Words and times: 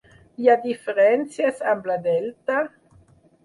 Hi 0.43 0.47
ha 0.47 0.55
diferències 0.63 1.63
amb 1.75 1.93
la 1.93 2.01
delta? 2.09 2.61